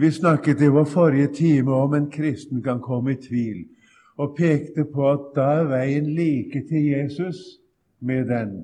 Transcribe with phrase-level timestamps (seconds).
[0.00, 3.66] Vi snakket i vår forrige time om en kristen kan komme i tvil,
[4.16, 7.40] og pekte på at da er veien like til Jesus
[8.00, 8.54] med den,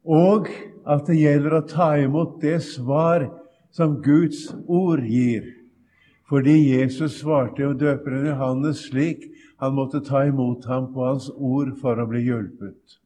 [0.00, 0.48] og
[0.88, 3.26] at det gjelder å ta imot det svar
[3.68, 5.44] som Guds ord gir.
[6.24, 9.26] Fordi Jesus svarte jo døperen Johannes slik
[9.60, 12.96] han måtte ta imot ham på hans ord for å bli hjulpet.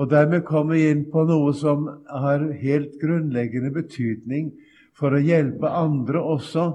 [0.00, 4.54] Og Dermed kommer vi inn på noe som har helt grunnleggende betydning
[4.96, 6.70] for å hjelpe andre også,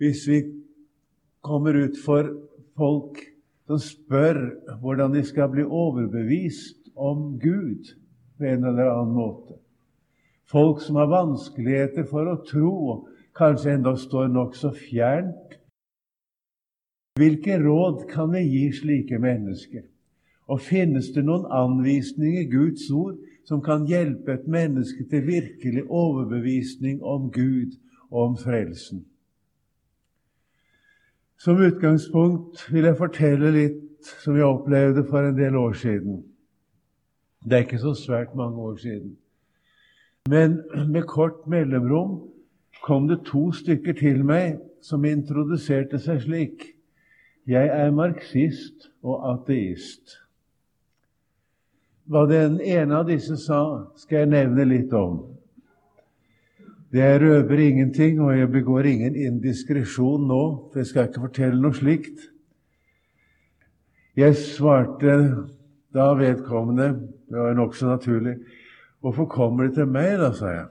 [0.00, 0.40] hvis vi
[1.44, 2.28] kommer ut for
[2.78, 3.18] folk
[3.68, 4.40] som spør
[4.82, 7.92] hvordan de skal bli overbevist om Gud
[8.38, 9.58] på en eller annen måte.
[10.50, 12.72] Folk som har vanskeligheter for å tro,
[13.38, 15.58] kanskje enda står nokså fjernt.
[17.20, 19.84] Hvilke råd kan vi gi slike mennesker?
[20.50, 25.82] Og finnes det noen anvisninger i Guds ord som kan hjelpe et menneske til virkelig
[25.90, 27.74] overbevisning om Gud
[28.10, 29.02] og om frelsen?
[31.40, 36.22] Som utgangspunkt vil jeg fortelle litt som jeg opplevde for en del år siden.
[37.42, 39.16] Det er ikke så svært mange år siden.
[40.30, 40.60] Men
[40.92, 42.20] med kort mellomrom
[42.84, 46.66] kom det to stykker til meg som introduserte seg slik.
[47.50, 50.20] Jeg er marxist og ateist.
[52.10, 53.60] Hva den ene av disse sa,
[53.94, 55.20] skal jeg nevne litt om.
[56.90, 60.40] Jeg røper ingenting, og jeg begår ingen indiskresjon nå,
[60.72, 62.24] for jeg skal ikke fortelle noe slikt.
[64.18, 65.14] Jeg svarte
[65.94, 66.88] da vedkommende,
[67.30, 68.38] det var nokså naturlig,
[69.00, 70.66] 'Hvorfor kommer de til meg', da, sa jeg.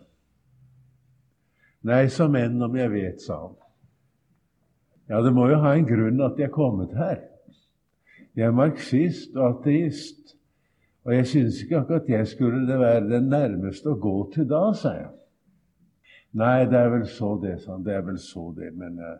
[1.83, 3.55] 'Nei, som enn om jeg vet', sa han.
[5.09, 7.17] Ja, det må jo ha en grunn at jeg er kommet her.
[8.35, 10.35] Jeg er marxist og ateist,
[11.09, 14.67] og jeg synes ikke akkurat jeg skulle det være den nærmeste å gå til da,
[14.77, 15.07] sa jeg.
[16.37, 17.85] Nei, det er vel så det, sa han.
[17.87, 18.69] Det er vel så det.
[18.77, 19.15] Men uh,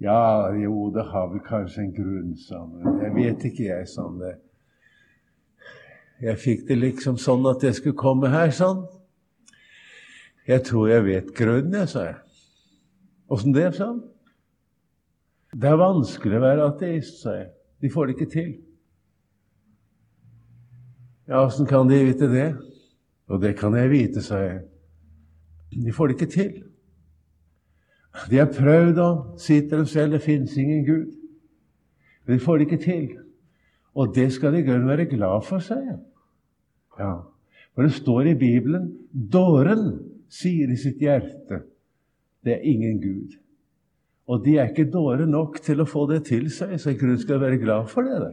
[0.00, 3.02] ja, jo, det har vel kanskje en grunn, sa han.
[3.04, 4.16] Jeg vet ikke, jeg, sa han.
[4.22, 4.32] det.
[6.24, 8.86] Jeg fikk det liksom sånn at jeg skulle komme her, sånn.
[10.48, 12.16] Jeg tror jeg vet grunnen, jeg, sa jeg.
[13.28, 14.00] Åssen det, sa han.
[15.52, 17.52] Det er vanskelig å være ateist, sa jeg.
[17.84, 18.54] De får det ikke til.
[21.26, 22.48] Ja, åssen kan de vite det?
[23.26, 24.60] Og det kan jeg vite, sa jeg.
[25.74, 26.52] De får det ikke til.
[28.30, 29.08] De har prøvd å
[29.40, 31.08] si til dem selv det fins ingen Gud.
[32.24, 33.08] Men de får det ikke til.
[33.96, 35.98] Og det skal de grunnen være glad for, sa jeg.
[37.00, 37.14] Ja,
[37.74, 39.98] For det står i Bibelen dåren
[40.32, 41.60] sier i sitt hjerte
[42.46, 43.34] det er ingen Gud.
[44.30, 47.42] Og de er ikke dåre nok til å få det til seg, så jeg skal
[47.42, 48.32] være glad for det.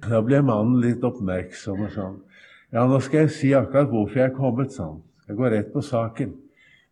[0.00, 2.18] Da ble mannen litt oppmerksom og sånn.
[2.72, 5.00] Ja, nå skal jeg si akkurat hvorfor jeg er kommet sånn.
[5.28, 6.32] Jeg går rett på saken.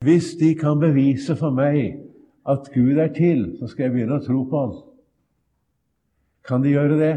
[0.04, 2.02] Hvis de kan bevise for meg
[2.48, 4.76] at Gud er til, så skal jeg begynne å tro på Han.
[6.48, 7.14] Kan de gjøre det?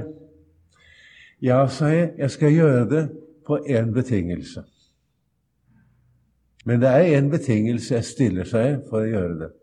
[1.42, 3.04] Ja, sa jeg, jeg skal gjøre det
[3.48, 4.64] på én betingelse.
[6.66, 9.54] Men det er én betingelse jeg stiller seg for å gjøre det.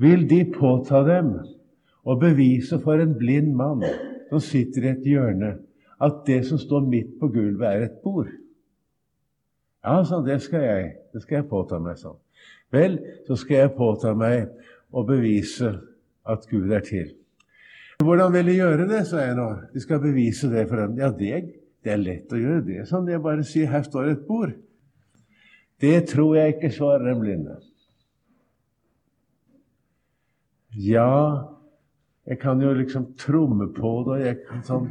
[0.00, 1.36] Vil de påta dem
[2.04, 3.84] og bevise for en blind mann
[4.30, 5.54] som sitter i et hjørne,
[6.02, 8.30] at det som står midt på gulvet, er et bord?
[9.84, 10.92] Ja, sånn, det skal jeg.
[11.12, 12.16] Det skal jeg påta meg sånn.
[12.74, 12.96] Vel,
[13.28, 14.48] så skal jeg påta meg
[14.94, 15.74] å bevise
[16.24, 17.12] at Gud er til.
[18.02, 19.48] Hvordan vil de gjøre det, sa jeg nå.
[19.74, 20.96] De skal bevise det for dem.
[20.98, 23.10] Ja, det, det er lett å gjøre det sånn.
[23.12, 24.56] Jeg bare sier 'her står et bord'.
[25.80, 27.56] Det tror jeg ikke, svarer den blinde.
[30.74, 31.53] Ja,
[32.24, 34.12] jeg kan jo liksom tromme på det.
[34.14, 34.86] og Jeg kan sånn,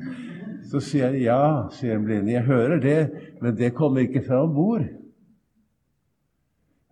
[0.70, 2.34] så sier jeg ja, sier den blinde.
[2.36, 3.00] Jeg hører det,
[3.42, 4.86] men det kommer ikke fra om bord.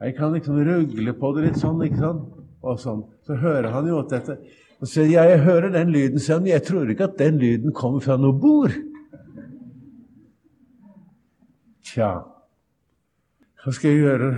[0.01, 2.25] Jeg kan liksom rugle på det litt sånn, ikke sant?
[2.65, 3.03] Og sånn.
[3.25, 4.39] Så hører han jo at dette
[4.81, 6.47] Og sier ja, jeg hører den lyden, sier han.
[6.49, 8.73] Jeg tror ikke at den lyden kommer fra noe bord.
[11.85, 12.09] Tja,
[13.61, 14.29] hva skal jeg gjøre?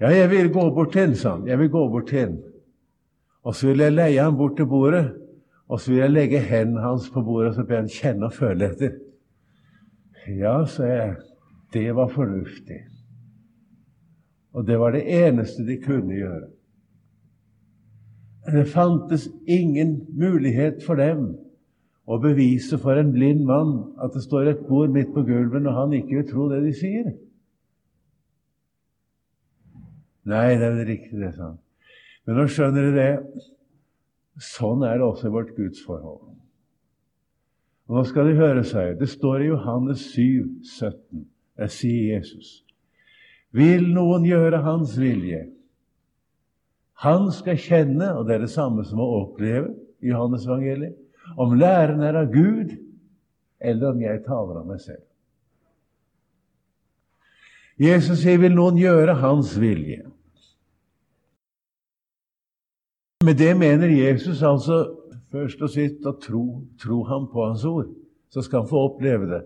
[0.00, 1.46] Ja, jeg vil gå bort til den, sa han.
[1.46, 2.38] Jeg vil gå bort til den.
[3.42, 5.06] Og så vil jeg leie han bort til bordet,
[5.68, 8.68] og så vil jeg legge hendene hans på bordet så be han kjenne og føle
[8.68, 8.96] etter.
[10.28, 11.14] Ja, sa jeg,
[11.72, 12.82] det var fornuftig.
[14.52, 16.48] Og det var det eneste de kunne gjøre.
[18.50, 21.30] Det fantes ingen mulighet for dem
[22.10, 25.76] å bevise for en blind mann at det står et bord midt på gulvet når
[25.76, 27.10] han ikke vil tro det de sier.
[30.30, 31.60] Nei, det er vel riktig, det, sa han.
[32.30, 33.46] Men nå skjønner dere det.
[34.38, 36.28] Sånn er det også i vårt gudsforhold.
[37.90, 38.92] Og nå skal de høre seg.
[39.00, 41.24] Det står i Johannes 7, 17.
[41.58, 42.52] Jeg sier Jesus.:
[43.50, 45.48] Vil noen gjøre Hans vilje,
[47.02, 50.94] Han skal kjenne, og det er det samme som å oppleve i Johannes evangeliet,
[51.34, 52.76] om læren er av Gud,
[53.58, 55.02] eller om jeg taler av meg selv.
[57.80, 60.09] Jesus sier, 'Vil noen gjøre Hans vilje?'
[63.30, 64.76] Med det mener Jesus altså
[65.30, 66.40] først og sist å tro,
[66.82, 67.92] tro ham på Hans ord.
[68.26, 69.38] Så skal han få oppleve det.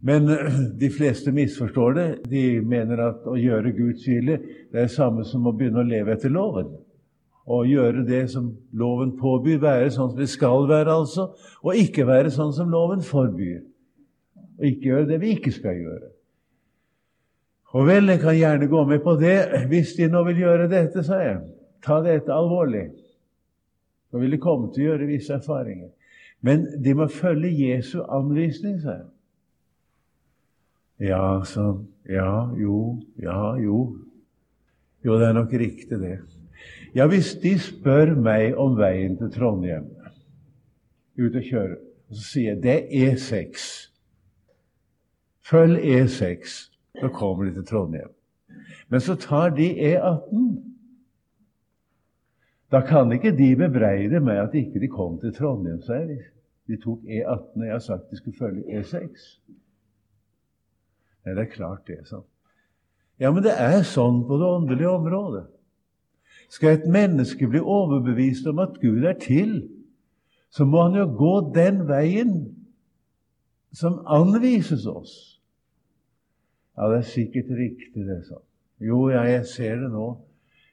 [0.00, 0.30] Men
[0.80, 2.06] de fleste misforstår det.
[2.32, 5.84] De mener at å gjøre Guds vilje det er det samme som å begynne å
[5.84, 6.70] leve etter loven.
[7.44, 11.26] Å gjøre det som loven påbyr, være sånn som vi skal være, altså,
[11.60, 13.58] og ikke være sånn som loven forbyr.
[14.62, 16.08] Og ikke gjøre det vi ikke skal gjøre.
[17.76, 19.36] Og vel, jeg kan gjerne gå med på det
[19.68, 21.42] hvis de nå vil gjøre dette, sa jeg.
[21.84, 22.88] Ta dette alvorlig.
[24.12, 25.90] Da vil de komme til å gjøre visse erfaringer.
[26.44, 29.10] Men de må følge Jesu anvisning, sa jeg.
[31.10, 31.86] Ja, sånn.
[32.08, 33.78] Ja, jo, ja, jo.
[35.04, 36.18] Jo, det er nok riktig, det.
[36.94, 39.88] Ja, hvis de spør meg om veien til Trondheim,
[41.18, 41.80] ut og kjøre,
[42.12, 43.64] så sier jeg det er E6.
[45.44, 46.54] Følg E6,
[47.00, 48.12] så kommer de til Trondheim.
[48.88, 50.46] Men så tar de E18.
[52.74, 56.24] Da kan ikke de bebreide meg at ikke de kom til Trondheim, sa jeg.
[56.66, 59.26] De tok E18, og jeg har sagt de skulle følge E6.
[61.24, 62.24] Nei, det er klart det sånn.
[63.22, 65.44] Ja, men det er sånn på det åndelige området.
[66.50, 69.54] Skal et menneske bli overbevist om at Gud er til,
[70.50, 72.34] så må han jo gå den veien
[73.74, 75.14] som anvises oss.
[76.74, 78.42] Ja, det er sikkert riktig, det, sånn.
[78.82, 80.08] Jo, ja, jeg ser det nå.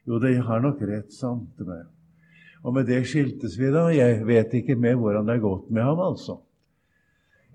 [0.07, 1.83] Jo, det har nok rett, sant det.
[2.63, 3.87] Og med det skiltes vi, da.
[3.93, 6.39] Jeg vet ikke mer hvordan det har gått med ham, altså.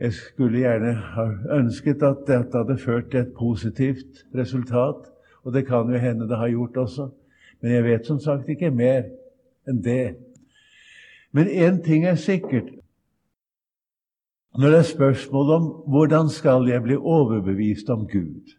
[0.01, 1.27] Jeg skulle gjerne ha
[1.57, 5.07] ønsket at dette hadde ført til et positivt resultat,
[5.45, 7.09] og det kan jo hende det har gjort også.
[7.63, 9.07] Men jeg vet som sagt ikke mer
[9.67, 10.17] enn det.
[11.33, 12.69] Men én ting er sikkert.
[14.59, 18.55] Når det er spørsmål om hvordan skal jeg bli overbevist om Gud,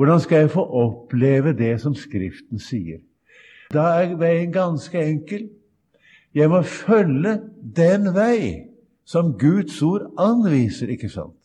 [0.00, 3.02] hvordan skal jeg få oppleve det som Skriften sier,
[3.68, 5.50] da er veien ganske enkel.
[6.32, 7.34] Jeg må følge
[7.76, 8.70] den vei
[9.04, 11.36] som Guds ord anviser, ikke sant?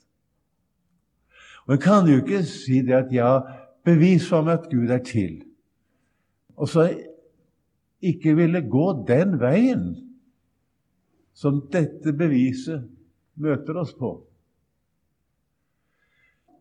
[1.67, 3.41] Og En kan jo ikke si det at ja,
[3.83, 5.41] bevis for meg at Gud er til,
[6.55, 6.87] og så
[7.99, 9.89] ikke ville gå den veien
[11.35, 12.87] som dette beviset
[13.35, 14.15] møter oss på.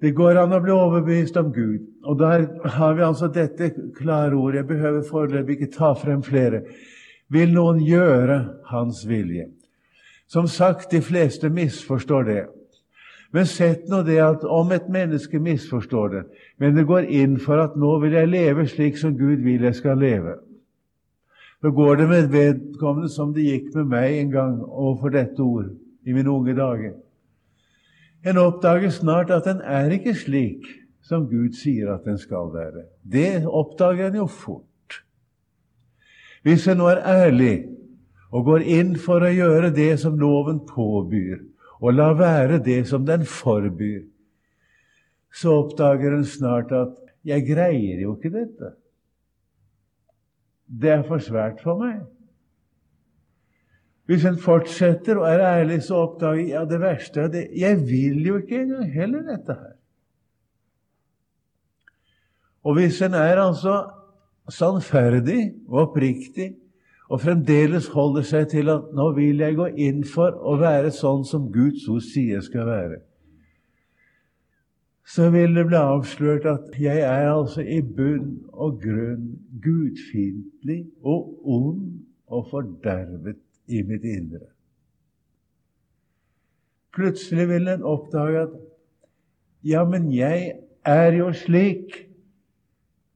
[0.05, 1.87] Det går an å bli overbevist om Gud.
[2.05, 2.43] Og der
[2.77, 4.59] har vi altså dette klare ordet.
[4.61, 6.61] Jeg behøver foreløpig ikke ta frem flere.
[7.33, 8.37] Vil noen gjøre
[8.69, 9.47] Hans vilje?
[10.29, 12.43] Som sagt, de fleste misforstår det.
[13.33, 16.21] Men sett nå det at om et menneske misforstår det,
[16.61, 19.75] men det går inn for at 'nå vil jeg leve slik som Gud vil jeg
[19.75, 20.39] skal leve',
[21.61, 25.73] så går det med vedkommende som det gikk med meg en gang overfor dette ord
[26.07, 26.93] i mine unge dager.
[28.25, 30.65] En oppdager snart at den er ikke slik
[31.05, 32.87] som Gud sier at den skal være.
[33.05, 35.01] Det oppdager en jo fort.
[36.45, 37.67] Hvis en nå er ærlig
[38.33, 41.43] og går inn for å gjøre det som loven påbyr,
[41.85, 44.07] og la være det som den forbyr,
[45.35, 48.75] så oppdager en snart at 'jeg greier jo ikke dette'.
[50.69, 52.01] Det er for svært for meg.
[54.05, 57.79] Hvis en fortsetter og er ærlig, så oppdager jeg ja, det verste er det Jeg
[57.89, 59.73] vil jo ikke engang heller dette her.
[62.65, 63.79] Og hvis en er altså
[64.49, 66.55] sannferdig og oppriktig
[67.09, 71.25] og fremdeles holder seg til at 'nå vil jeg gå inn for å være sånn
[71.25, 73.03] som Guds ord sier jeg skal være',
[75.05, 79.27] så vil det bli avslørt at jeg er altså i bunn og grunn
[79.65, 84.47] gudfiendtlig og ond og fordervet i mitt indre.
[86.95, 88.57] Plutselig vil en oppdage at
[89.65, 90.53] ja, men jeg
[90.85, 91.97] er jo slik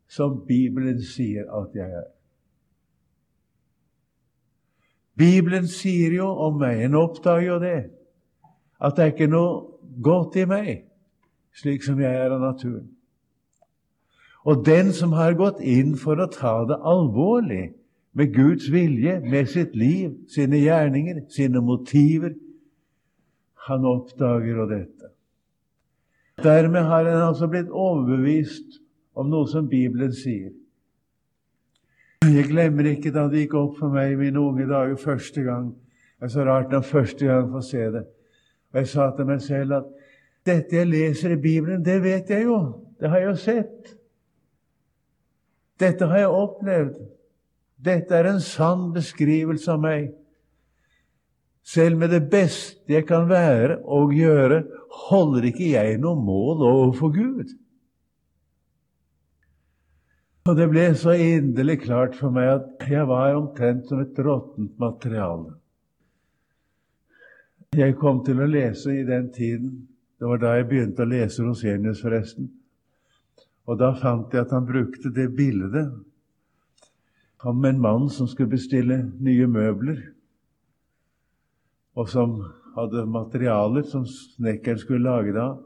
[0.08, 2.08] som Bibelen sier at jeg er.
[5.18, 7.78] Bibelen sier jo om meg, en oppdager jo det,
[8.80, 10.70] at det er ikke noe godt i meg,
[11.58, 12.86] slik som jeg er av naturen.
[14.48, 17.72] Og den som har gått inn for å ta det alvorlig
[18.18, 22.32] med Guds vilje, med sitt liv, sine gjerninger, sine motiver,
[23.68, 25.10] han oppdager jo dette.
[26.42, 28.80] Dermed har han altså blitt overbevist
[29.18, 30.50] om noe som Bibelen sier.
[32.26, 35.68] Jeg glemmer ikke da det gikk opp for meg i mine unge dager første gang.
[36.18, 38.02] Det er så rart når første gang får se det.
[38.72, 39.92] Og jeg sa til meg selv at
[40.46, 42.58] dette jeg leser i Bibelen, det vet jeg jo.
[42.98, 43.94] Det har jeg jo sett.
[45.78, 46.98] Dette har jeg opplevd.
[47.78, 50.10] Dette er en sann beskrivelse av meg.
[51.68, 54.62] Selv med det beste jeg kan være og gjøre,
[55.08, 57.52] holder ikke jeg noe mål overfor Gud.
[60.48, 64.78] Og det ble så inderlig klart for meg at jeg var omtrent som et råttent
[64.80, 65.58] materiale.
[67.76, 69.74] Jeg kom til å lese i den tiden.
[70.18, 72.48] Det var da jeg begynte å lese Rosenius, forresten.
[73.68, 75.92] Og da fant jeg at han brukte det bildet
[77.44, 80.00] om en mann som skulle bestille nye møbler,
[81.98, 82.38] og som
[82.76, 85.58] hadde materialer som snekkeren skulle lage det av.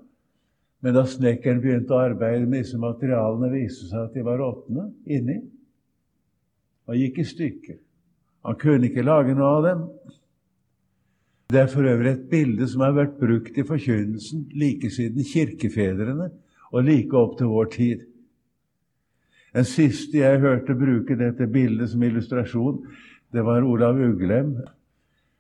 [0.83, 4.89] Men da snekkeren begynte å arbeide med disse materialene, viste seg at de var råtne
[5.07, 5.39] inni
[6.91, 7.79] og gikk i stykker.
[8.43, 9.85] Han kunne ikke lage noe av dem.
[11.53, 16.31] Det er for øvrig et bilde som har vært brukt i forkynnelsen like siden kirkefedrene
[16.73, 18.07] og like opp til vår tid.
[19.53, 22.79] Den siste jeg hørte bruke dette bildet som illustrasjon,
[23.33, 24.55] det var Olav Uglem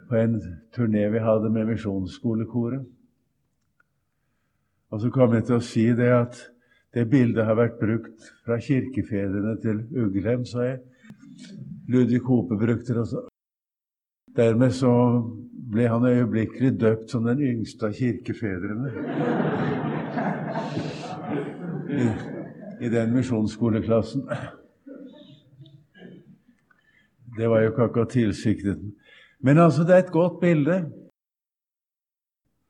[0.09, 0.35] på en
[0.76, 2.85] turné vi hadde med Misjonsskolekoret.
[4.92, 6.40] Og så kom jeg til å si det at
[6.92, 10.83] det bildet har vært brukt fra kirkefedrene til Uglem, sa jeg.
[11.88, 13.25] Ludvig Hope brukte det også.
[14.37, 14.92] Dermed så
[15.73, 18.92] ble han øyeblikkelig døpt som den yngste av kirkefedrene
[22.83, 24.27] i, den misjonsskoleklassen.
[27.37, 28.81] Det var jo ikke akkurat tilsiktet.
[29.41, 30.93] Men altså, det er et godt bilde.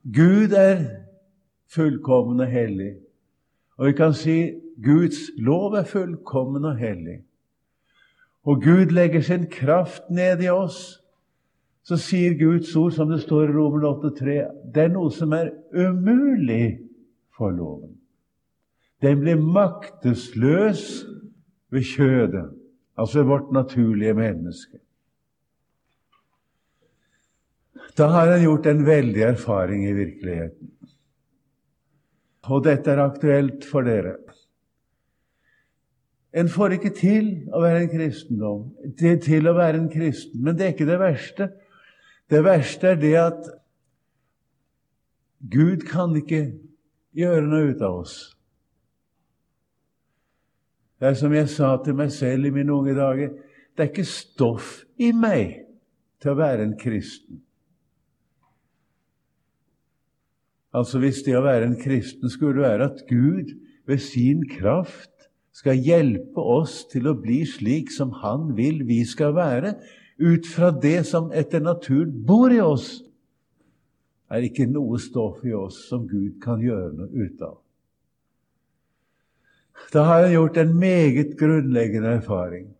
[0.04, 0.84] Gud er
[1.74, 2.94] fullkommen og hellig.
[3.76, 4.52] Og vi kan si
[4.84, 7.22] Guds lov er fullkommen og hellig.
[8.44, 10.98] Og Gud legger sin kraft ned i oss.
[11.82, 14.36] Så sier Guds ord, som det står i Romer 8,3,
[14.74, 16.78] det er noe som er umulig
[17.36, 18.01] for loven.
[19.02, 21.04] Den blir maktesløs
[21.72, 22.52] ved kjødet,
[22.98, 24.78] altså vårt naturlige menneske.
[27.98, 30.70] Da har han gjort en veldig erfaring i virkeligheten.
[32.42, 34.16] Og dette er aktuelt for dere.
[36.32, 38.62] En får ikke til å være en kristendom,
[38.98, 40.40] til, til å være en kristen.
[40.40, 41.50] Men det er ikke det verste.
[42.32, 43.50] Det verste er det at
[45.52, 46.46] Gud kan ikke
[47.12, 48.16] gjøre noe ut av oss.
[51.02, 53.32] Det er som jeg sa til meg selv i mine unge dager
[53.74, 55.64] det er ikke stoff i meg
[56.22, 57.40] til å være en kristen.
[60.70, 63.50] Altså Hvis det å være en kristen skulle være at Gud
[63.90, 69.34] ved sin kraft skal hjelpe oss til å bli slik som Han vil vi skal
[69.34, 69.74] være,
[70.22, 73.02] ut fra det som etter naturen bor i oss,
[74.30, 77.58] er ikke noe stoff i oss som Gud kan gjøre noe ut av.
[79.92, 82.70] Da har jeg gjort en meget grunnleggende erfaring.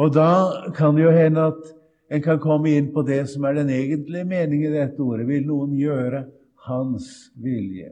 [0.00, 0.28] Og da
[0.76, 1.72] kan det jo hende at
[2.12, 5.26] en kan komme inn på det som er den egentlige meningen i dette ordet.
[5.28, 6.24] Vil noen gjøre
[6.68, 7.90] Hans vilje?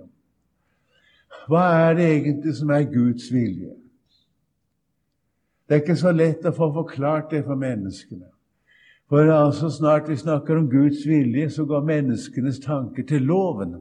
[1.51, 3.73] Hva er det egentlig som er Guds vilje?
[5.67, 8.29] Det er ikke så lett å få forklart det for menneskene.
[9.11, 13.81] For altså snart vi snakker om Guds vilje, så går menneskenes tanker til loven,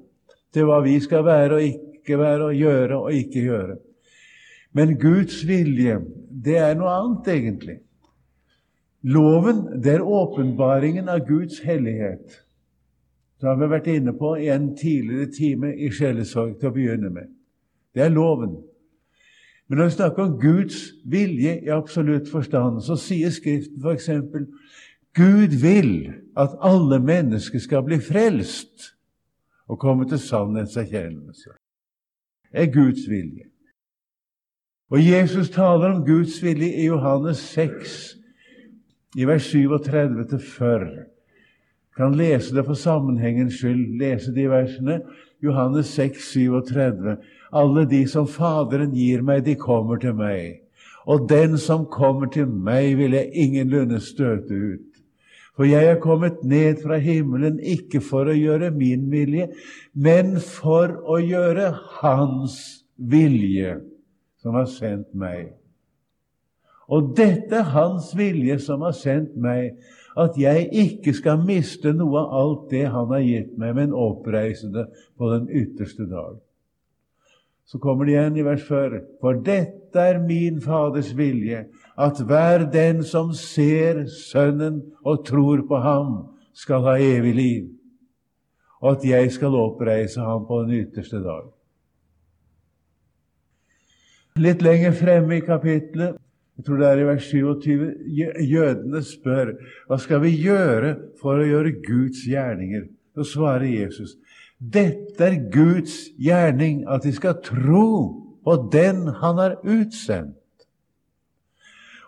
[0.53, 3.77] til hva vi skal være og ikke ikke være, å gjøre og ikke gjøre.
[4.73, 5.99] Men Guds vilje,
[6.29, 7.79] det er noe annet, egentlig.
[9.09, 12.41] Loven, det er åpenbaringen av Guds hellighet.
[13.39, 17.11] Det har vi vært inne på i en tidligere time i sjelesorg til å begynne
[17.13, 17.29] med.
[17.95, 18.57] Det er loven.
[19.69, 24.09] Men når vi snakker om Guds vilje i absolutt forstand, så sier Skriften f.eks.:
[25.15, 25.93] Gud vil
[26.37, 28.91] at alle mennesker skal bli frelst
[29.69, 31.58] og komme til sannhetserkjennelse
[32.53, 33.45] er Guds vilje.
[34.89, 37.97] Og Jesus taler om Guds vilje i Johannes 6,
[39.17, 41.05] i vers 37-40.
[41.97, 45.01] Kan lese det for sammenhengens skyld, lese de versene.
[45.43, 47.17] Johannes 6, 37.
[47.53, 50.61] Alle de som Faderen gir meg, de kommer til meg.
[51.09, 54.88] Og den som kommer til meg, vil jeg ingenlunde støte ut.
[55.59, 59.49] For jeg er kommet ned fra himmelen ikke for å gjøre min vilje,
[59.91, 62.55] men for å gjøre Hans
[62.95, 63.73] vilje,
[64.39, 65.49] som har sendt meg.
[66.87, 69.75] Og dette er Hans vilje som har sendt meg,
[70.15, 74.71] at jeg ikke skal miste noe av alt det Han har gitt meg, men oppreise
[74.71, 74.87] det
[75.19, 76.39] på den ytterste dag.
[77.69, 82.65] Så kommer det igjen i vers 4.: For dette er min Faders vilje, at hver
[82.73, 86.15] den som ser Sønnen og tror på ham,
[86.53, 87.67] skal ha evig liv,
[88.81, 91.45] og at jeg skal oppreise ham på den ytterste dag.
[94.39, 96.17] Litt lenger fremme i kapittelet
[96.59, 97.83] Jeg tror det er i vers 27.
[98.49, 99.53] Jødene spør
[99.88, 100.89] hva skal vi gjøre
[101.21, 102.81] for å gjøre Guds gjerninger.
[103.15, 104.17] Så svarer Jesus
[104.59, 110.35] dette er Guds gjerning, at de skal tro på den Han har utsendt.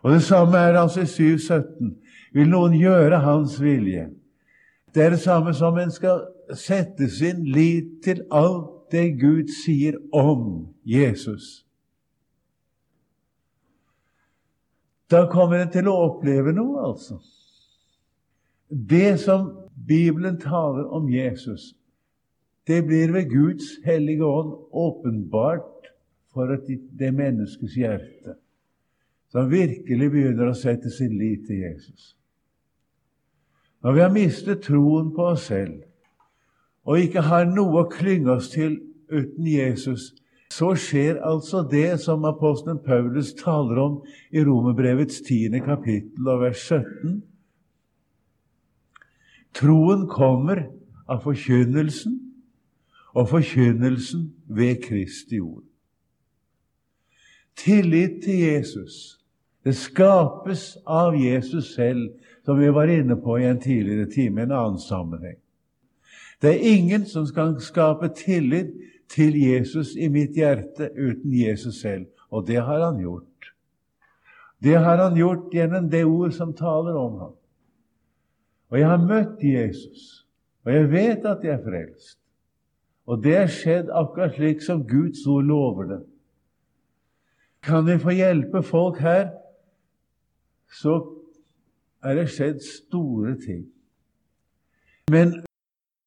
[0.04, 1.96] Og Det samme er altså i 7.17.
[2.34, 4.10] Vil noen gjøre Hans vilje?
[4.96, 6.26] Det er det samme som en skal
[6.58, 11.66] sette sin lit til alt det Gud sier om Jesus.
[15.12, 17.20] Da kommer en til å oppleve noe, altså.
[18.72, 19.50] Det som
[19.88, 21.74] Bibelen taler om Jesus,
[22.68, 25.92] det blir ved Guds hellige ånd åpenbart
[26.34, 26.56] for
[27.00, 28.38] det menneskets hjerte
[29.32, 32.16] som virkelig begynner å sette sin lit til Jesus.
[33.82, 35.80] Når vi har mistet troen på oss selv
[36.86, 38.80] og ikke har noe å klynge oss til
[39.12, 40.12] uten Jesus,
[40.52, 44.00] så skjer altså det som apostelen Paulus taler om
[44.34, 47.22] i Romerbrevets tiende kapittel og vers 17.
[49.56, 50.66] Troen kommer
[51.12, 52.18] av forkynnelsen,
[53.14, 55.64] og forkynnelsen ved Kristi ord.
[57.56, 59.22] Tillit til Jesus
[59.64, 62.08] det skapes av Jesus selv,
[62.46, 65.38] som vi var inne på i en tidligere time, en annen sammenheng.
[66.42, 68.72] Det er ingen som skal skape tillit
[69.12, 73.52] til Jesus i mitt hjerte uten Jesus selv, og det har han gjort.
[74.64, 77.36] Det har han gjort gjennom det ord som taler om ham.
[78.72, 80.26] Og jeg har møtt Jesus,
[80.66, 82.21] og jeg vet at jeg er frelst.
[83.10, 86.02] Og det er skjedd akkurat slik som Guds ord lover det.
[87.62, 89.30] Kan vi få hjelpe folk her,
[90.74, 90.98] så
[92.04, 93.66] er det skjedd store ting.
[95.12, 95.42] Men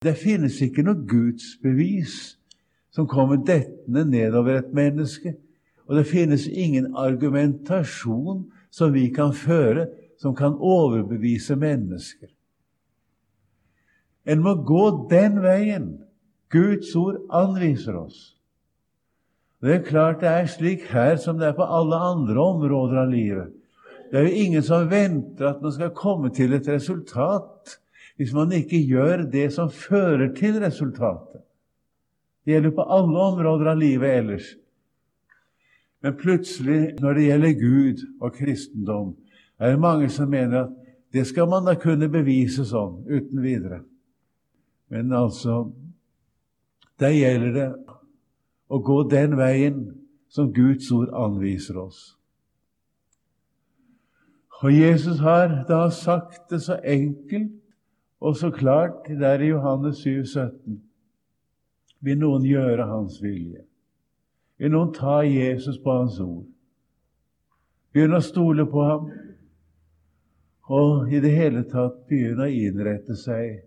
[0.02, 2.36] det finnes ikke noe gudsbevis
[2.94, 5.34] som kommer dettende nedover et menneske.
[5.86, 12.30] Og det finnes ingen argumentasjon som vi kan føre, som kan overbevise mennesker.
[14.24, 15.88] En må gå den veien
[16.54, 18.30] Guds ord anviser oss.
[19.64, 23.12] Det er klart det er slik her som det er på alle andre områder av
[23.12, 23.52] livet.
[24.10, 27.78] Det er jo ingen som venter at man skal komme til et resultat
[28.20, 31.42] hvis man ikke gjør det som fører til resultatet.
[32.44, 34.50] Det gjelder på alle områder av livet ellers.
[36.04, 39.14] Men plutselig, når det gjelder Gud og kristendom,
[39.58, 40.74] er det mange som mener at
[41.14, 43.80] det skal man da kunne bevise sånn, uten videre.
[44.92, 45.70] Men altså
[47.00, 47.70] Der gjelder det
[48.70, 49.80] å gå den veien
[50.30, 52.14] som Guds ord anviser oss.
[54.64, 57.52] Og Jesus har da sagt det så enkelt
[58.24, 60.80] og så klart der i Johannes 7, 17.
[62.00, 63.64] Vil noen gjøre Hans vilje?
[64.56, 66.46] Vil noen ta Jesus på Hans ord?
[67.92, 69.10] Begynne å stole på ham?
[70.72, 73.60] Og i det hele tatt begynne å innrette seg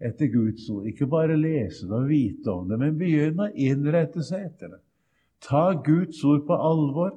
[0.00, 0.86] etter Guds ord.
[0.90, 4.80] Ikke bare lese det og vite om det, men begynne å innrette seg etter det.
[5.44, 7.14] Ta Guds ord på alvor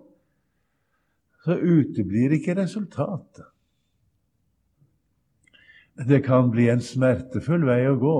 [1.48, 3.46] så uteblir ikke resultatet.
[6.08, 8.18] Det kan bli en smertefull vei å gå.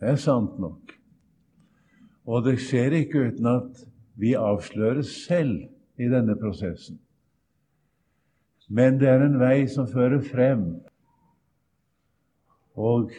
[0.00, 0.94] Det er sant nok.
[2.24, 3.82] Og det skjer ikke uten at
[4.20, 5.66] vi avsløres selv
[5.98, 7.00] i denne prosessen.
[8.72, 10.64] Men det er en vei som fører frem,
[12.78, 13.10] og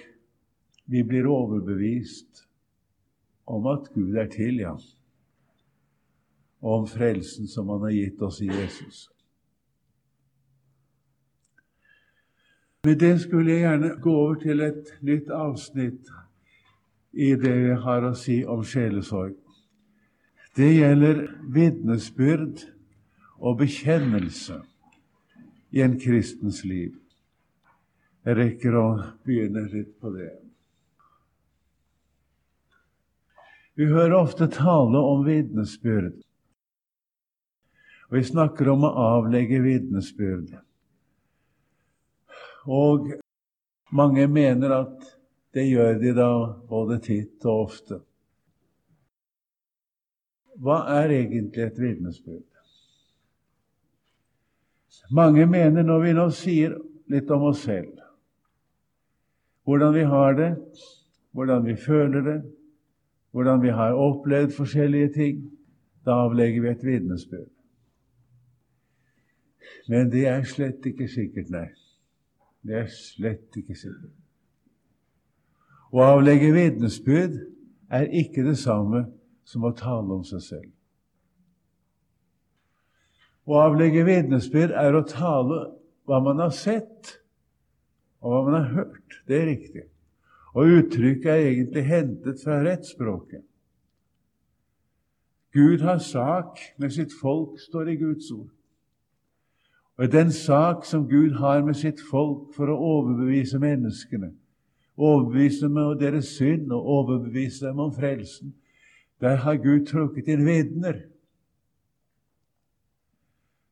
[0.94, 2.44] vi blir overbevist
[3.50, 4.76] om at Gud er til, ja,
[6.62, 9.00] og om frelsen som Han har gitt oss i Jesus.
[12.86, 16.14] Med det skulle jeg gjerne gå over til et nytt avsnitt
[17.14, 19.34] i det jeg har å si om sjelesorg.
[20.54, 21.26] Det gjelder
[21.58, 22.68] vitnesbyrd
[23.42, 24.62] og bekjennelse
[25.74, 26.94] i en kristens liv.
[28.24, 28.88] Jeg rekker å
[29.26, 30.43] begynne litt på det.
[33.74, 36.22] Vi hører ofte tale om vitnesbyrd,
[38.14, 40.52] vi snakker om å avlegge vitnesbyrd.
[42.70, 43.10] Og
[43.90, 45.08] mange mener at
[45.58, 46.30] det gjør de da
[46.70, 47.98] både titt og ofte.
[50.62, 52.46] Hva er egentlig et vitnesbyrd?
[55.10, 56.78] Mange mener når vi nå sier
[57.10, 57.98] litt om oss selv,
[59.66, 60.52] hvordan vi har det,
[61.34, 62.42] hvordan vi føler det,
[63.34, 65.38] hvordan vi har opplevd forskjellige ting,
[66.06, 67.50] da avlegger vi et vitnesbyrd.
[69.89, 71.69] Men det er slett ikke sikkert, nei.
[72.63, 74.13] Det er slett ikke sikkert.
[75.93, 77.39] Å avlegge vitnesbyrd
[77.93, 79.06] er ikke det samme
[79.50, 80.69] som å tale om seg selv.
[83.50, 85.60] Å avlegge vitnesbyrd er å tale
[86.08, 87.17] hva man har sett,
[88.24, 89.19] og hva man har hørt.
[89.28, 89.84] Det er riktig.
[90.54, 93.42] Og uttrykket er egentlig hentet fra rettsspråket.
[95.54, 98.50] Gud har sak med sitt folk, står i Guds ord.
[99.98, 104.32] Og den sak som Gud har med sitt folk for å overbevise menneskene,
[104.98, 108.56] overbevise dem om deres synd og overbevise dem om frelsen,
[109.22, 111.04] der har Gud trukket inn vitner.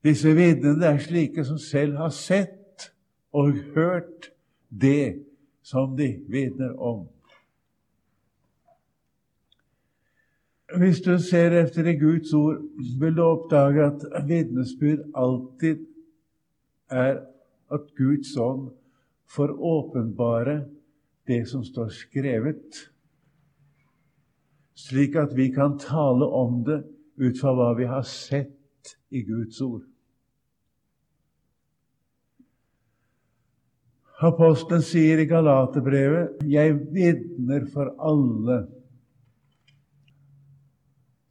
[0.06, 2.90] Disse vitnene er slike som selv har sett
[3.34, 4.32] og hørt
[4.70, 5.31] det
[5.62, 7.08] som de vitner om.
[10.78, 12.62] Hvis du ser etter i Guds ord,
[13.00, 15.84] vil du oppdage at vitnesbyrd alltid
[16.92, 17.20] er
[17.72, 18.70] at Guds ånd
[19.32, 20.62] får åpenbare
[21.28, 22.80] det som står skrevet,
[24.76, 26.82] slik at vi kan tale om det
[27.22, 29.84] ut fra hva vi har sett i Guds ord.
[34.22, 38.68] Apostelen sier i Galaterbrevet 'Jeg vitner for alle'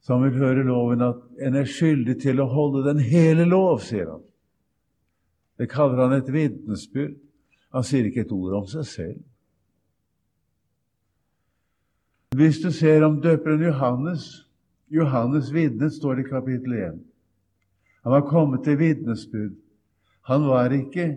[0.01, 4.09] som vil høre loven, at en er skyldig til å holde den hele lov, sier
[4.09, 4.23] han.
[5.57, 7.15] Det kaller han et vitnesbyrd.
[7.71, 9.19] Han sier ikke et ord om seg selv.
[12.35, 14.47] Hvis du ser om døperen Johannes
[14.91, 16.99] Johannes vitnet, står det i kapittel 1.
[18.03, 19.53] Han var kommet til vitnesbyrd.
[20.27, 21.13] Han var ikke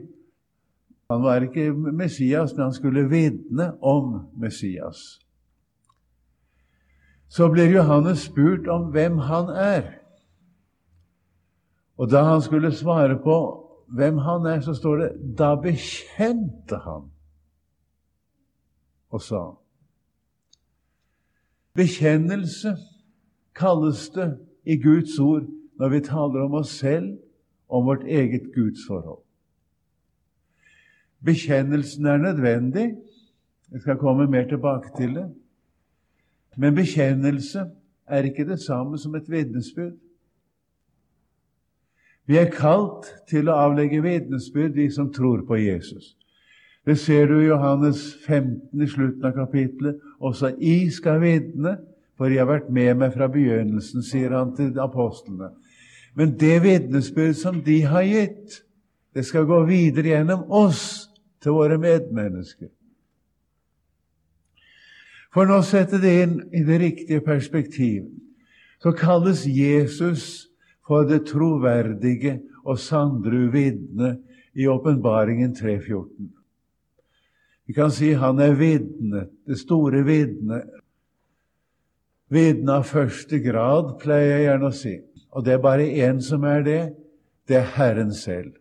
[1.11, 5.19] han var ikke Messias, men han skulle vitne om Messias.
[7.29, 9.83] Så blir Johannes spurt om hvem han er.
[11.99, 13.37] Og da han skulle svare på
[13.95, 17.11] hvem han er, så står det da bekjente han
[19.14, 19.43] og sa.
[21.75, 22.77] Bekjennelse
[23.55, 24.31] kalles det
[24.67, 25.47] i Guds ord
[25.79, 27.17] når vi taler om oss selv,
[27.69, 29.24] om vårt eget gudsforhold.
[31.25, 32.95] Bekjennelsen er nødvendig.
[33.73, 35.29] Jeg skal komme mer tilbake til det.
[36.57, 37.65] Men bekjennelse
[38.07, 39.97] er ikke det samme som et vitnesbyrd.
[42.27, 46.15] Vi er kalt til å avlegge vitnesbyrd, de som tror på Jesus.
[46.87, 50.01] Det ser du i Johannes 15 i slutten av kapittelet.
[50.21, 51.79] Også I skal vitne,
[52.17, 55.51] for jeg har vært med meg fra begynnelsen, sier han til apostlene.
[56.15, 58.61] Men det vitnesbyrd som de har gitt,
[59.15, 61.11] det skal gå videre gjennom oss
[61.44, 62.70] til våre medmennesker.
[65.35, 68.07] For nå å sette det inn i det riktige perspektiv,
[68.80, 70.46] så kalles Jesus
[70.87, 74.16] for det troverdige og sandru vitne
[74.54, 76.09] i Åpenbaringen 3.14.
[77.66, 80.61] Vi kan si han er vidne, det store vidne.
[82.33, 84.94] Vitne av første grad, pleier jeg gjerne å si.
[85.35, 86.83] Og det er bare én som er det.
[87.48, 88.52] Det er Herren selv.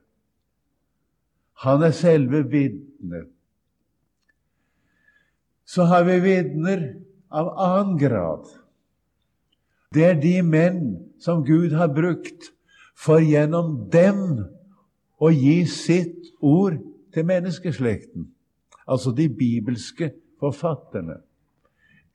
[1.63, 3.29] Han er selve vitnet.
[5.63, 6.83] Så har vi vitner
[7.31, 8.49] av annen grad.
[9.93, 10.81] Det er de menn
[11.21, 12.51] som Gud har brukt
[12.99, 14.43] for gjennom dem
[15.23, 16.81] å gi sitt ord
[17.13, 18.27] til menneskeslekten.
[18.83, 20.11] Altså de bibelske
[20.43, 21.21] forfatterne.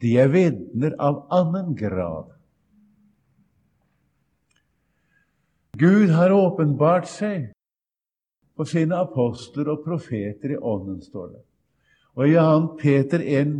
[0.02, 2.34] De er vitner av annen grad.
[5.78, 7.48] Gud har åpenbart seg
[8.58, 11.42] på sine apostler og profeter i Ånden, står det.
[12.18, 12.76] Og i 2.
[12.80, 13.52] Peter 1,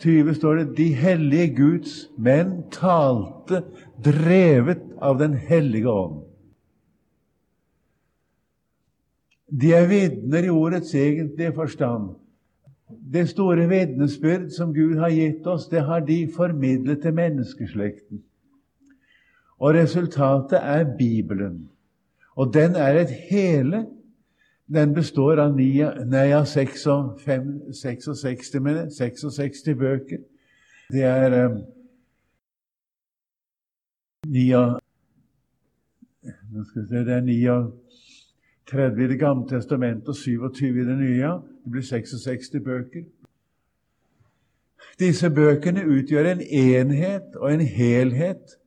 [0.00, 3.62] 20 står det de hellige Guds menn talte
[4.04, 6.18] drevet av Den hellige ånd.
[9.50, 12.10] De er vitner i ordets egentlige forstand.
[12.88, 18.20] Det store vitnesbyrd som Gud har gitt oss, det har de formidlet til menneskeslekten.
[19.60, 21.64] Og resultatet er Bibelen.
[22.36, 23.86] Og den er et hele
[24.74, 25.72] den består av ni,
[26.06, 28.06] nei, av 66,
[28.94, 30.22] 66 bøker.
[30.90, 31.58] Det er um,
[34.30, 34.78] ni av
[36.50, 37.70] Nå skal se, det er ni av
[38.68, 41.30] 30 i Det gamle testamentet og 27 i Det nye.
[41.64, 43.06] Det blir 66 bøker.
[45.00, 48.58] Disse bøkene utgjør en enhet og en helhet,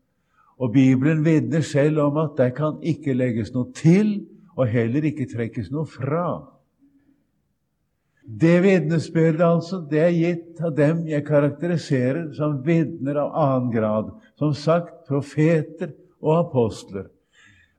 [0.58, 4.16] og Bibelen vitner selv om at der kan ikke legges noe til
[4.56, 6.28] og heller ikke trekkes noe fra.
[8.24, 14.13] Det vitnesbyrdet altså, det er gitt av dem jeg karakteriserer som vitner av annen grad.
[14.39, 15.92] Som sagt profeter
[16.24, 17.10] og apostler.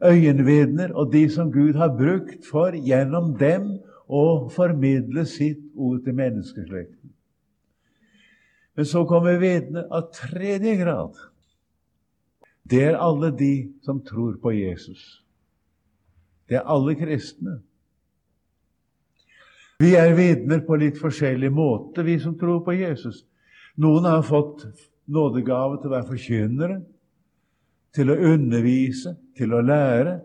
[0.05, 6.19] Øyenvitner og de som Gud har brukt for gjennom dem å formidle sitt ord til
[6.19, 7.15] menneskeslekten.
[8.75, 11.15] Men så kommer vitner av tredje grad.
[12.69, 15.24] Det er alle de som tror på Jesus.
[16.49, 17.59] Det er alle kristne.
[19.81, 23.25] Vi er vitner på litt forskjellig måte, vi som tror på Jesus.
[23.81, 24.67] Noen har fått
[25.11, 26.77] nådegave til å være forkynnere,
[27.95, 30.19] til å undervise, til å lære,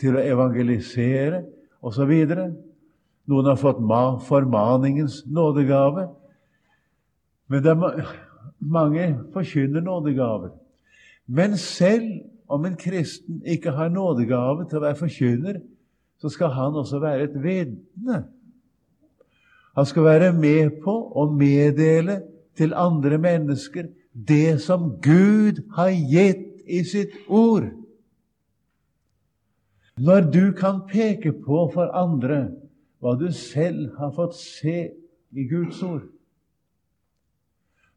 [0.00, 1.42] til å evangelisere
[1.82, 2.12] osv.
[3.30, 3.82] Noen har fått
[4.26, 6.08] formaningens nådegave.
[7.50, 8.14] Men det er
[8.58, 10.54] mange forkynner nådegaver.
[11.26, 15.60] Men selv om en kristen ikke har nådegave til å være forkynner,
[16.20, 18.22] så skal han også være et vitne.
[19.72, 22.20] Han skal være med på å meddele
[22.58, 27.70] til andre mennesker det som Gud har gitt i sitt ord.
[29.96, 32.44] Når du kan peke på for andre
[33.02, 34.76] hva du selv har fått se
[35.32, 36.04] i Guds ord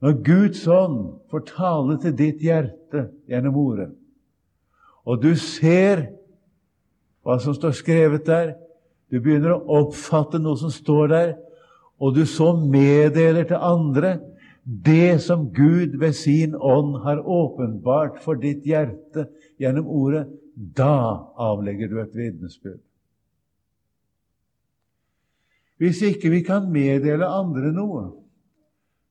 [0.04, 0.98] Når Guds ånd
[1.32, 3.88] får tale til ditt hjerte gjennom ordet,
[5.06, 6.08] og du ser
[7.26, 8.54] hva som står skrevet der,
[9.10, 11.36] du begynner å oppfatte noe som står der,
[12.02, 14.18] og du så meddeler til andre
[14.66, 19.28] det som Gud ved sin ånd har åpenbart for ditt hjerte
[19.62, 22.82] gjennom ordet, da avlegger du et vitnesbyrd.
[25.78, 28.06] Hvis ikke vi kan meddele andre noe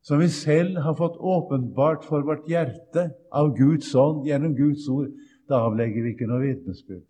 [0.04, 5.12] som vi selv har fått åpenbart for vårt hjerte av Guds ånd gjennom Guds ord,
[5.48, 7.04] da avlegger vi ikke noe vitnesbyrd.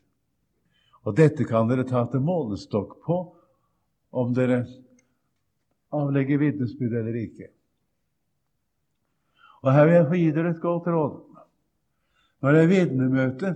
[1.04, 3.18] Og dette kan dere ta til målestokk på
[4.14, 4.62] om dere
[5.94, 7.50] avlegger vitnesbyrd eller ikke.
[9.64, 11.20] Og Her vil jeg få gi dere et godt råd.
[12.44, 13.54] Når det er vitnemøte,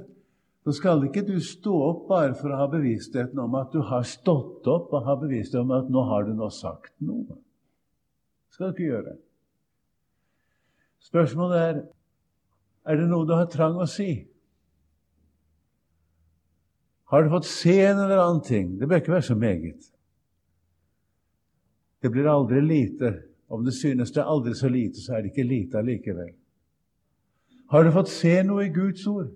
[0.64, 4.05] så skal ikke du stå opp bare for å ha bevisstheten om at du har
[4.09, 7.37] stått opp og har bevisstheten om at nå har du nå sagt noe.
[8.49, 9.14] Det skal du ikke gjøre.
[11.09, 11.81] Spørsmålet er
[12.88, 14.09] er det noe du har trang å si.
[17.09, 18.75] Har du fått se en eller annen ting?
[18.79, 19.87] Det bør ikke være så meget.
[22.03, 23.14] Det blir aldri lite.
[23.49, 26.35] Om det synes det er aldri så lite, så er det ikke lite allikevel.
[27.73, 29.31] Har du fått se noe i Guds ord?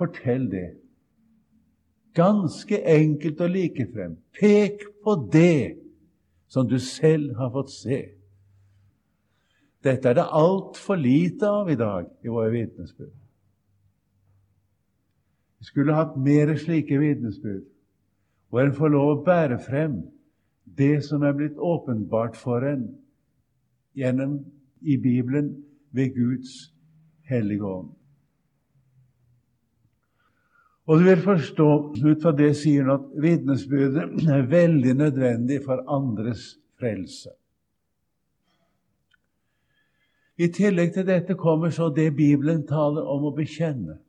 [0.00, 0.70] Fortell det.
[2.16, 4.16] Ganske enkelt og likefrem.
[4.40, 5.76] Pek på det
[6.48, 8.00] som du selv har fått se.
[9.84, 13.12] Dette er det altfor lite av i dag i våre vitnesbyrd.
[15.64, 17.62] Vi skulle hatt mer slike vitnesbyrd,
[18.52, 19.94] hvor en får lov å bære frem
[20.76, 22.82] det som er blitt åpenbart for en
[23.96, 24.34] gjennom
[24.84, 25.48] i Bibelen
[25.96, 26.52] ved Guds
[27.32, 27.88] hellige ånd.
[30.84, 36.58] Og du vil forstå ut fra det sier at vitnesbyrdet er veldig nødvendig for andres
[36.76, 37.32] frelse.
[40.36, 44.02] I tillegg til dette kommer så det Bibelen taler om å bekjenne.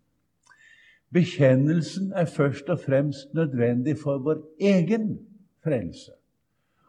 [1.13, 5.19] Bekjennelsen er først og fremst nødvendig for vår egen
[5.63, 6.11] frelse.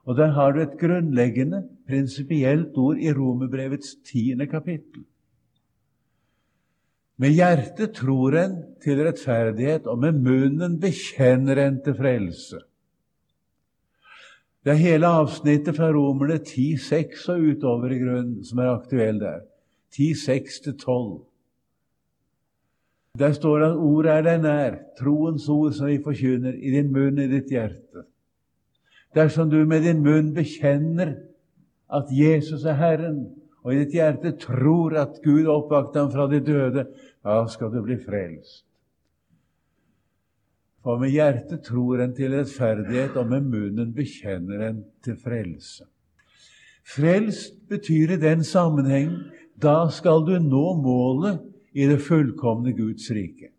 [0.05, 5.05] Og der har du et grunnleggende, prinsipielt ord i Romerbrevets tiende kapittel.
[7.17, 12.61] Med hjertet tror en til rettferdighet, og med munnen bekjenner en til frelse.
[14.67, 19.45] Det er hele avsnittet fra Romerne 10,6 og utover i grunnen som er aktuell der.
[19.95, 21.26] 10,6-12.
[23.19, 26.93] Der står det at ordet er deg nær, troens ord som vi forkynner, i din
[26.93, 28.05] munn, i ditt hjerte.
[29.17, 31.15] Dersom du med din munn bekjenner
[31.89, 33.23] at Jesus er Herren,
[33.65, 36.87] og i ditt hjerte tror at Gud oppvakte ham fra de døde,
[37.25, 38.67] da skal du bli frelst.
[40.87, 45.89] For med hjertet tror en til rettferdighet, og med munnen bekjenner en til frelse.
[46.87, 49.17] Frelst betyr i den sammenheng
[49.63, 51.41] da skal du nå målet
[51.77, 53.51] i det fullkomne Guds rike.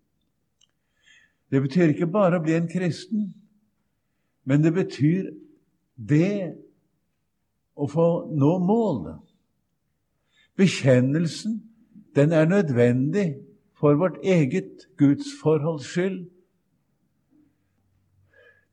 [1.52, 3.30] Det betyr ikke bare å bli en kristen,
[4.48, 5.30] men det betyr
[5.96, 6.56] det
[7.78, 9.22] å få nå målet.
[10.58, 11.60] Bekjennelsen
[12.18, 13.28] den er nødvendig
[13.78, 16.24] for vårt eget gudsforholds skyld.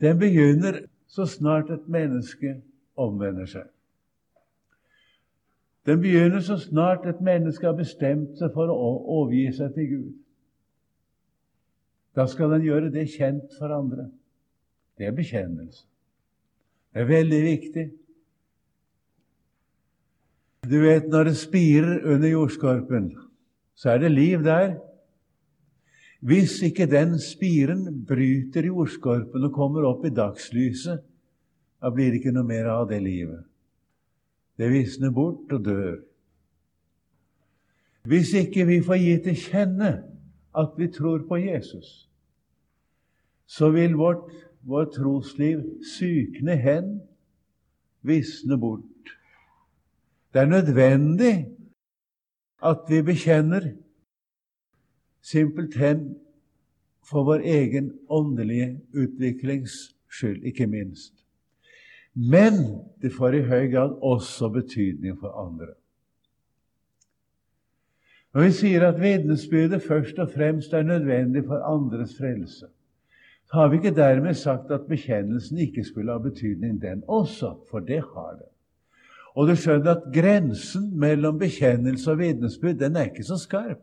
[0.00, 2.57] Den begynner så snart et menneske
[2.96, 3.68] omvender seg.
[5.84, 10.12] Den begynner så snart et menneske har bestemt seg for å overgi seg til Gud.
[12.16, 14.08] Da skal den gjøre det kjent for andre.
[14.96, 15.84] Det er bekjennelse.
[16.94, 17.84] Det er veldig viktig.
[20.64, 23.10] Du vet, når det spirer under jordskorpen,
[23.76, 24.76] så er det liv der.
[26.24, 31.02] Hvis ikke den spiren bryter jordskorpen og kommer opp i dagslyset,
[31.82, 33.42] da blir det ikke noe mer av det livet.
[34.58, 35.96] Det visner bort og dør.
[38.04, 39.92] Hvis ikke vi får gi til kjenne
[40.54, 42.10] at vi tror på Jesus,
[43.46, 44.30] så vil vårt,
[44.62, 45.62] vårt trosliv
[45.96, 47.00] sykne hen,
[48.02, 49.14] visne bort.
[50.32, 51.34] Det er nødvendig
[52.62, 53.72] at vi bekjenner
[55.22, 56.14] simpelthen
[57.04, 59.72] for vår egen åndelige utviklings
[60.10, 61.23] skyld, ikke minst.
[62.14, 62.61] Men
[63.03, 65.74] det får i høy grad også betydning for andre.
[68.35, 72.66] Når vi sier at vitnesbyrdet først og fremst er nødvendig for andres frelse,
[73.46, 77.79] så har vi ikke dermed sagt at bekjennelsen ikke skulle ha betydning, den også, for
[77.79, 78.50] det har det.
[79.35, 83.83] Og du skjønner at grensen mellom bekjennelse og vitnesbyrd, den er ikke så skarp.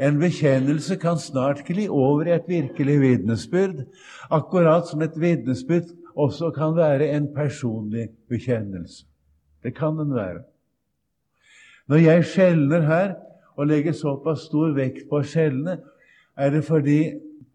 [0.00, 3.86] En bekjennelse kan snart gli over i et virkelig vitnesbyrd,
[4.30, 9.04] akkurat som et vitnesbyrd også kan være en personlig bekjennelse.
[9.62, 10.42] Det kan den være.
[11.86, 13.14] Når jeg skjelner her,
[13.56, 15.78] og legger såpass stor vekt på å skjelne,
[16.36, 16.98] er det fordi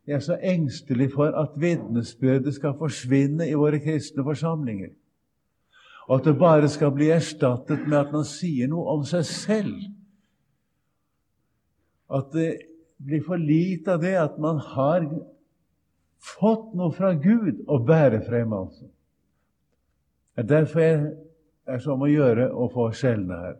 [0.09, 4.89] jeg er så engstelig for at vitnesbyrdet skal forsvinne i våre kristne forsamlinger.
[6.09, 9.77] Og at det bare skal bli erstattet med at man sier noe om seg selv.
[12.11, 12.49] At det
[12.97, 15.05] blir for lite av det at man har
[16.21, 18.53] fått noe fra Gud å bære frem.
[18.53, 18.87] altså.
[20.37, 21.03] Derfor er
[21.65, 23.57] er som å gjøre å få skjelne her.